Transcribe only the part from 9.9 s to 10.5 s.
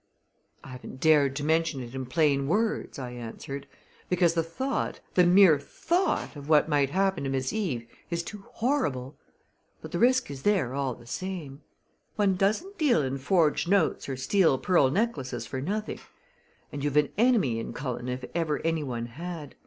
the risk is